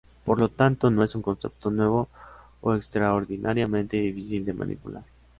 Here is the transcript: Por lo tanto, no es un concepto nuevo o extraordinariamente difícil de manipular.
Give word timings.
Por 0.25 0.39
lo 0.39 0.49
tanto, 0.49 0.89
no 0.89 1.03
es 1.03 1.13
un 1.13 1.21
concepto 1.21 1.69
nuevo 1.69 2.07
o 2.61 2.73
extraordinariamente 2.73 3.97
difícil 3.97 4.43
de 4.45 4.53
manipular. 4.53 5.03